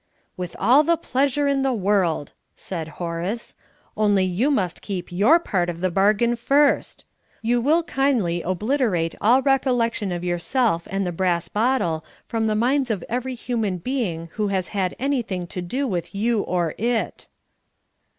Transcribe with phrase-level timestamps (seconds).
[0.35, 3.55] "With all the pleasure in the world!" said Horace;
[3.95, 7.05] "only you must keep your part of the bargain first.
[7.43, 12.89] You will kindly obliterate all recollection of yourself and the brass bottle from the minds
[12.89, 17.27] of every human being who has had anything to do with you or it."